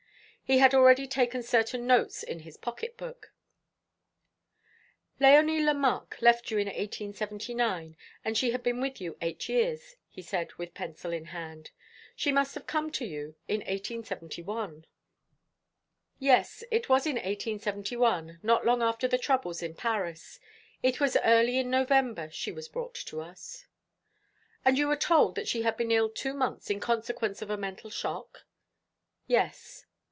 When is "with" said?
8.81-8.99, 10.55-10.73